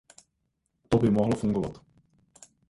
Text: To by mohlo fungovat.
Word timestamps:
To 0.89 0.97
by 0.97 1.09
mohlo 1.11 1.35
fungovat. 1.35 1.81